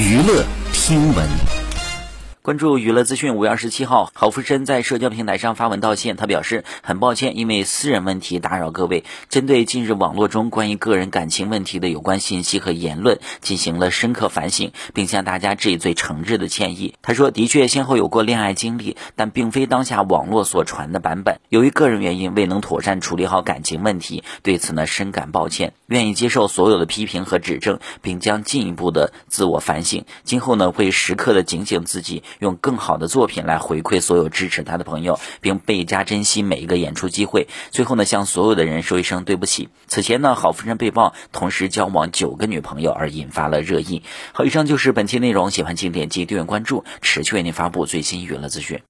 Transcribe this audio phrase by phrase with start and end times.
[0.00, 1.59] 娱乐听闻。
[2.50, 6.16] 关注娱乐资讯，五月二十七号，郝富申在社交平台上发文道歉。
[6.16, 9.04] 他表示很抱歉，因为私人问题打扰各位。
[9.28, 16.94] 针对近日网络中关于个人感情问题的有关信息和言论，进行了深刻反省，并向大家致以最诚挚的歉意。
[17.02, 21.38] 他说，的确先后有过恋爱经历，但并非当下网络所传的版本。
[21.50, 30.04] 由于个人原因未能妥善处理好感情问题，对此呢深感抱歉，愿意接受所有的批评和指正，并将进一步的自我反省。
[30.24, 32.24] 今后呢会时刻的警醒自己。
[32.40, 37.48] 用更好的作品来回馈所有支持他的朋友，并倍加珍惜每一个演出机会。
[37.70, 39.68] 最后呢，向所有的人说一声对不起。
[39.86, 44.02] 此前呢，郝夫人被曝同时交往九个女朋友，而引发了热议。
[44.32, 48.78] 好，以上就是本期内容，喜欢请点击订阅关注，持续为您发布最新娱乐资讯。